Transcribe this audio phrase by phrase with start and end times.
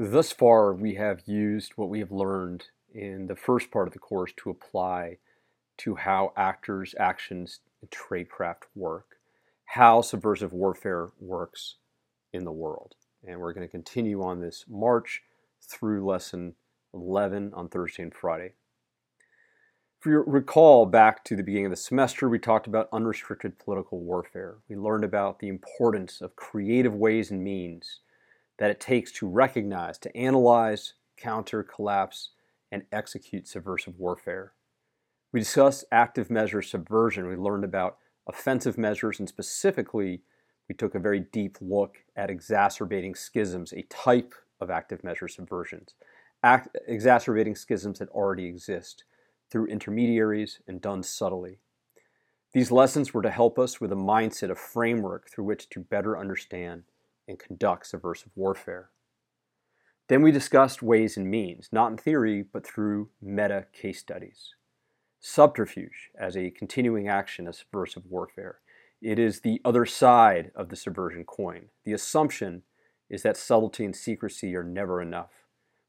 [0.00, 3.98] Thus far, we have used what we have learned in the first part of the
[3.98, 5.18] course to apply
[5.78, 9.16] to how actors' actions in tradecraft work,
[9.64, 11.78] how subversive warfare works
[12.32, 12.94] in the world.
[13.26, 15.24] And we're going to continue on this march
[15.60, 16.54] through lesson
[16.94, 18.52] 11 on Thursday and Friday.
[19.98, 23.98] If you recall back to the beginning of the semester, we talked about unrestricted political
[23.98, 24.58] warfare.
[24.68, 27.98] We learned about the importance of creative ways and means
[28.58, 32.30] that it takes to recognize, to analyze, counter, collapse,
[32.70, 34.52] and execute subversive warfare.
[35.32, 37.28] We discussed active measure subversion.
[37.28, 40.22] We learned about offensive measures, and specifically,
[40.68, 45.94] we took a very deep look at exacerbating schisms, a type of active measure subversions,
[46.42, 49.04] Act, exacerbating schisms that already exist
[49.50, 51.58] through intermediaries and done subtly.
[52.52, 56.16] These lessons were to help us with a mindset, a framework through which to better
[56.16, 56.84] understand
[57.28, 58.90] and conduct subversive warfare.
[60.08, 64.54] Then we discussed ways and means, not in theory, but through meta case studies.
[65.20, 68.60] Subterfuge as a continuing action of subversive warfare.
[69.02, 71.66] It is the other side of the subversion coin.
[71.84, 72.62] The assumption
[73.10, 75.30] is that subtlety and secrecy are never enough.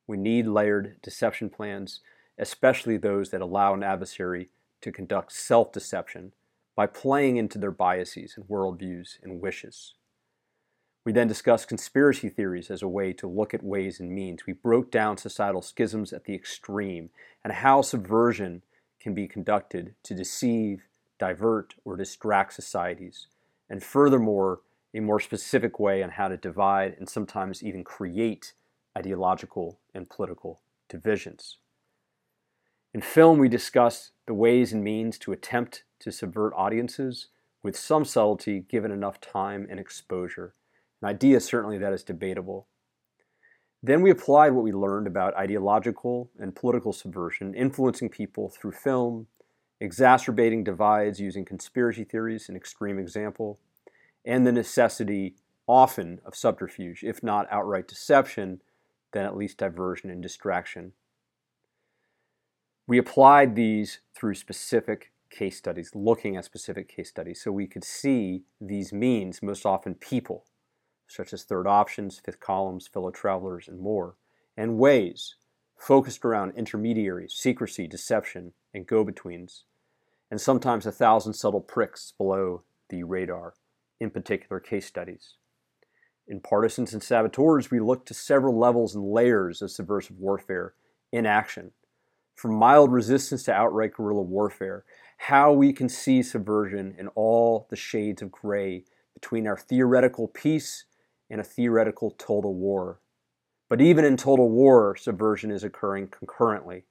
[0.05, 2.01] We need layered deception plans
[2.39, 4.49] especially those that allow an adversary
[4.81, 6.31] to conduct self deception
[6.75, 9.95] by playing into their biases and worldviews and wishes.
[11.09, 14.45] We then discussed conspiracy theories as a way to look at ways and means.
[14.45, 17.09] We broke down societal schisms at the extreme
[17.43, 18.61] and how subversion
[18.99, 20.83] can be conducted to deceive,
[21.17, 23.25] divert, or distract societies.
[23.71, 24.61] And furthermore,
[24.93, 28.53] a more specific way on how to divide and sometimes even create
[28.95, 31.57] ideological and political divisions.
[32.93, 37.29] In film, we discuss the ways and means to attempt to subvert audiences
[37.63, 40.53] with some subtlety given enough time and exposure.
[41.01, 42.67] An idea certainly that is debatable.
[43.81, 49.27] Then we applied what we learned about ideological and political subversion, influencing people through film,
[49.79, 53.59] exacerbating divides using conspiracy theories, an extreme example,
[54.25, 55.35] and the necessity
[55.67, 58.61] often of subterfuge, if not outright deception,
[59.13, 60.91] then at least diversion and distraction.
[62.87, 67.83] We applied these through specific case studies, looking at specific case studies, so we could
[67.83, 70.43] see these means, most often people,
[71.09, 74.15] such as third options, fifth columns, fellow travelers, and more,
[74.55, 75.35] and ways
[75.77, 79.63] focused around intermediaries, secrecy, deception, and go betweens,
[80.29, 83.55] and sometimes a thousand subtle pricks below the radar,
[83.99, 85.33] in particular case studies.
[86.27, 90.75] In Partisans and Saboteurs, we look to several levels and layers of subversive warfare
[91.11, 91.71] in action
[92.35, 94.85] from mild resistance to outright guerrilla warfare,
[95.17, 100.85] how we can see subversion in all the shades of gray between our theoretical peace
[101.29, 102.99] and a theoretical total war.
[103.69, 106.85] But even in total war, subversion is occurring concurrently.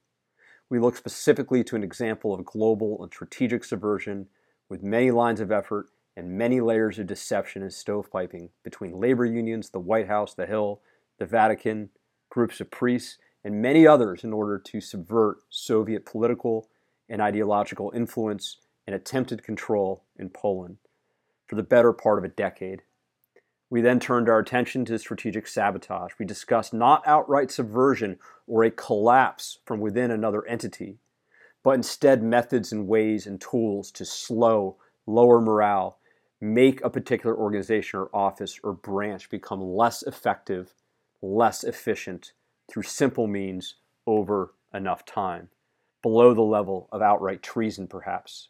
[0.70, 4.28] We look specifically to an example of global and strategic subversion
[4.68, 9.70] with many lines of effort and many layers of deception and stovepiping between labor unions,
[9.70, 10.80] the White House, the Hill,
[11.18, 11.90] the Vatican,
[12.28, 16.68] groups of priests, and many others in order to subvert Soviet political
[17.08, 20.78] and ideological influence and attempted control in Poland
[21.46, 22.82] for the better part of a decade.
[23.70, 26.12] We then turned our attention to strategic sabotage.
[26.18, 30.98] We discussed not outright subversion or a collapse from within another entity,
[31.62, 35.98] but instead methods and ways and tools to slow, lower morale,
[36.40, 40.72] make a particular organization or office or branch become less effective,
[41.20, 42.32] less efficient,
[42.70, 45.48] through simple means over enough time,
[46.02, 48.48] below the level of outright treason, perhaps.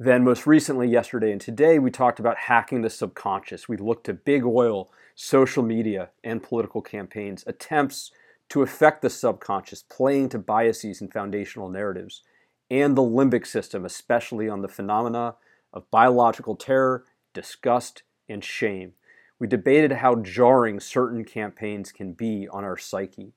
[0.00, 3.68] Then, most recently, yesterday and today, we talked about hacking the subconscious.
[3.68, 8.12] We looked at big oil, social media, and political campaigns, attempts
[8.50, 12.22] to affect the subconscious, playing to biases and foundational narratives,
[12.70, 15.34] and the limbic system, especially on the phenomena
[15.72, 17.04] of biological terror,
[17.34, 18.92] disgust, and shame.
[19.40, 23.32] We debated how jarring certain campaigns can be on our psyche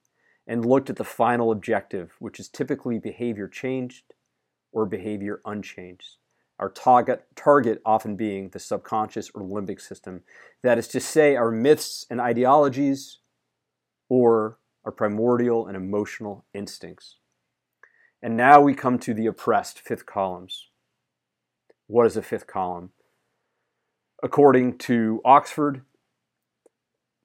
[0.45, 4.13] and looked at the final objective, which is typically behavior changed
[4.71, 6.17] or behavior unchanged.
[6.61, 10.21] Our target, target often being the subconscious or limbic system.
[10.61, 13.17] That is to say, our myths and ideologies
[14.09, 17.17] or our primordial and emotional instincts.
[18.21, 20.67] And now we come to the oppressed fifth columns.
[21.87, 22.91] What is a fifth column?
[24.21, 25.81] According to Oxford,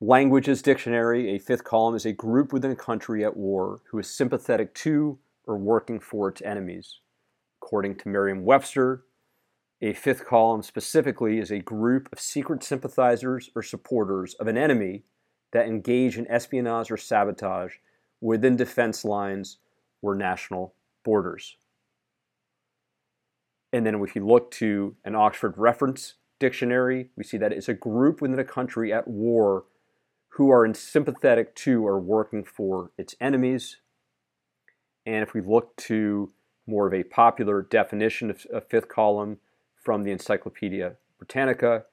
[0.00, 4.08] Languages Dictionary, a fifth column, is a group within a country at war who is
[4.08, 7.00] sympathetic to or working for its enemies.
[7.62, 9.04] According to Merriam Webster,
[9.80, 15.02] a fifth column specifically is a group of secret sympathizers or supporters of an enemy
[15.52, 17.74] that engage in espionage or sabotage
[18.20, 19.58] within defense lines
[20.02, 20.74] or national
[21.04, 21.56] borders.
[23.72, 27.74] And then if you look to an Oxford reference dictionary, we see that it's a
[27.74, 29.64] group within a country at war
[30.30, 33.78] who are sympathetic to or working for its enemies.
[35.04, 36.32] And if we look to
[36.66, 39.38] more of a popular definition of, a fifth column
[39.86, 41.84] from the Encyclopedia Britannica,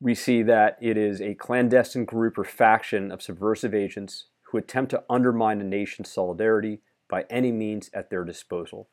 [0.00, 4.92] we see that it is a clandestine group or faction of subversive agents who attempt
[4.92, 6.78] to undermine a nation's solidarity
[7.10, 8.88] by any means at their disposal.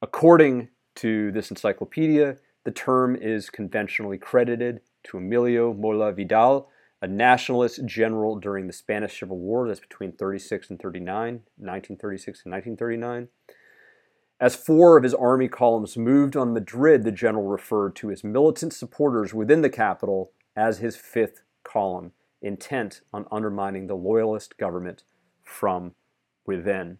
[0.00, 6.70] According to this encyclopedia, the term is conventionally credited to Emilio Mola Vidal,
[7.02, 12.52] a nationalist general during the Spanish Civil War, that's between 36 and 39, 1936 and
[12.52, 13.28] 1939.
[14.42, 18.72] As four of his army columns moved on Madrid, the general referred to his militant
[18.72, 22.10] supporters within the capital as his fifth column,
[22.42, 25.04] intent on undermining the loyalist government
[25.44, 25.94] from
[26.44, 26.98] within.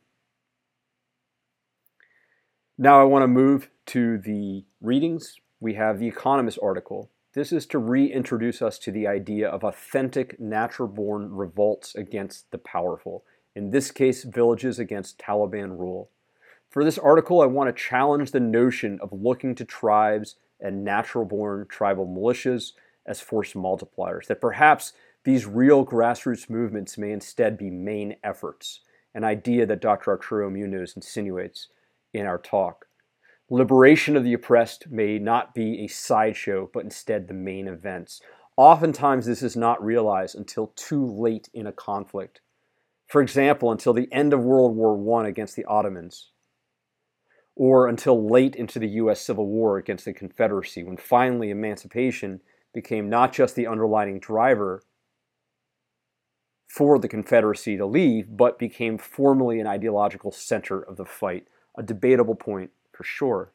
[2.78, 5.34] Now I want to move to the readings.
[5.58, 7.10] We have the Economist article.
[7.34, 12.58] This is to reintroduce us to the idea of authentic, natural born revolts against the
[12.58, 13.24] powerful,
[13.56, 16.08] in this case, villages against Taliban rule.
[16.72, 21.26] For this article, I want to challenge the notion of looking to tribes and natural
[21.26, 22.72] born tribal militias
[23.04, 28.80] as force multipliers, that perhaps these real grassroots movements may instead be main efforts,
[29.14, 30.12] an idea that Dr.
[30.12, 31.68] Arturo Munoz insinuates
[32.14, 32.86] in our talk.
[33.50, 38.22] Liberation of the oppressed may not be a sideshow, but instead the main events.
[38.56, 42.40] Oftentimes, this is not realized until too late in a conflict.
[43.08, 46.31] For example, until the end of World War I against the Ottomans,
[47.54, 49.20] or until late into the U.S.
[49.20, 52.40] Civil War against the Confederacy, when finally emancipation
[52.72, 54.82] became not just the underlying driver
[56.66, 61.46] for the Confederacy to leave, but became formally an ideological center of the fight.
[61.76, 63.52] A debatable point for sure.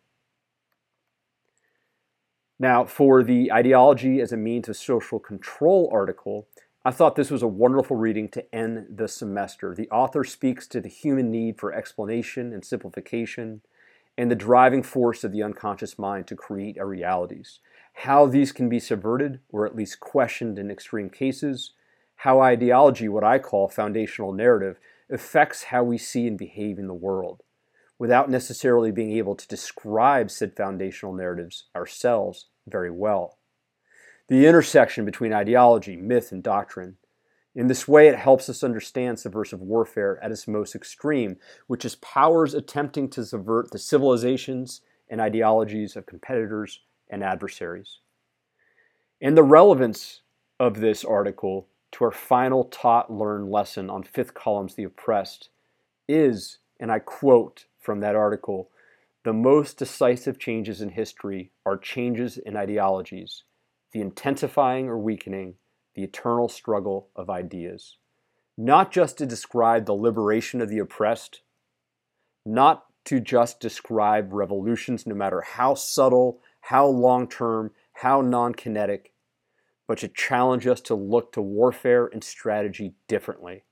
[2.60, 6.48] Now, for the ideology as a means of social control article,
[6.84, 9.76] I thought this was a wonderful reading to end the semester.
[9.76, 13.62] The author speaks to the human need for explanation and simplification
[14.18, 17.60] and the driving force of the unconscious mind to create our realities.
[18.02, 21.74] How these can be subverted, or at least questioned in extreme cases,
[22.22, 24.80] how ideology, what I call foundational narrative,
[25.10, 27.44] affects how we see and behave in the world,
[28.00, 33.38] without necessarily being able to describe said foundational narratives ourselves very well.
[34.28, 36.98] The intersection between ideology, myth, and doctrine,
[37.58, 41.96] in this way, it helps us understand subversive warfare at its most extreme, which is
[41.96, 47.98] powers attempting to subvert the civilizations and ideologies of competitors and adversaries.
[49.20, 50.22] And the relevance
[50.60, 55.50] of this article to our final taught learned lesson on fifth columns the oppressed
[56.08, 58.70] is, and I quote from that article,
[59.24, 63.46] the most decisive changes in history are changes in ideologies,
[63.94, 65.56] the intensifying or weakening
[65.98, 67.98] the eternal struggle of ideas,
[68.56, 71.42] not just to describe the liberation of the oppressed,
[72.46, 79.12] not to just describe revolutions, no matter how subtle, how long term, how non kinetic,
[79.88, 83.64] but to challenge us to look to warfare and strategy differently.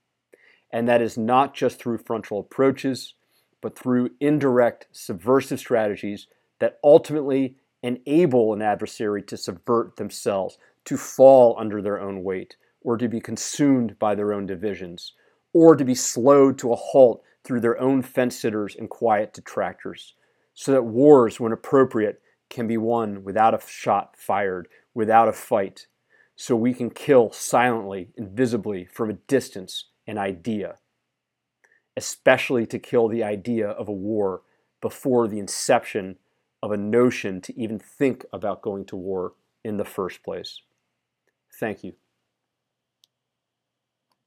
[0.72, 3.14] And that is not just through frontal approaches,
[3.62, 6.26] but through indirect subversive strategies
[6.58, 7.54] that ultimately
[7.84, 13.20] enable an adversary to subvert themselves, to fall under their own weight, or to be
[13.20, 15.12] consumed by their own divisions,
[15.52, 20.14] or to be slowed to a halt through their own fence sitters and quiet detractors,
[20.54, 25.86] so that wars, when appropriate, can be won without a shot fired, without a fight,
[26.36, 30.76] so we can kill silently, invisibly, from a distance, an idea,
[31.96, 34.42] especially to kill the idea of a war
[34.80, 36.16] before the inception
[36.62, 39.32] of a notion to even think about going to war
[39.64, 40.60] in the first place.
[41.58, 41.94] Thank you.